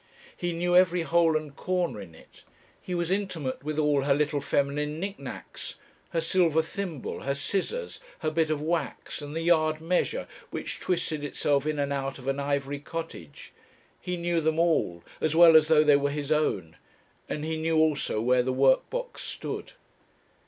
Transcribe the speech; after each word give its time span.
He 0.35 0.51
knew 0.51 0.75
every 0.75 1.03
hole 1.03 1.37
and 1.37 1.55
corner 1.55 2.01
in 2.01 2.15
it! 2.15 2.43
he 2.81 2.95
was 2.95 3.11
intimate 3.11 3.63
with 3.63 3.77
all 3.77 4.01
her 4.01 4.15
little 4.15 4.41
feminine 4.41 4.99
nicknacks 4.99 5.75
her 6.09 6.19
silver 6.21 6.63
thimble, 6.63 7.19
her 7.21 7.35
scissors, 7.35 7.99
her 8.21 8.31
bit 8.31 8.49
of 8.49 8.59
wax, 8.63 9.21
and 9.21 9.35
the 9.35 9.41
yard 9.43 9.79
measure, 9.79 10.27
which 10.49 10.79
twisted 10.79 11.23
itself 11.23 11.67
in 11.67 11.77
and 11.77 11.93
out 11.93 12.17
of 12.17 12.27
an 12.27 12.39
ivory 12.39 12.79
cottage 12.79 13.53
he 13.99 14.17
knew 14.17 14.41
them 14.41 14.57
all, 14.57 15.03
as 15.21 15.35
well 15.35 15.55
as 15.55 15.67
though 15.67 15.83
they 15.83 15.97
were 15.97 16.09
his 16.09 16.31
own; 16.31 16.77
and 17.29 17.45
he 17.45 17.55
knew 17.57 17.77
also 17.77 18.19
where 18.19 18.41
the 18.41 18.51
workbox 18.51 19.21
stood. 19.21 19.73